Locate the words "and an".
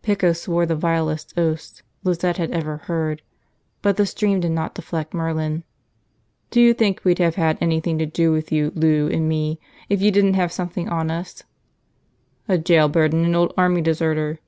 13.12-13.34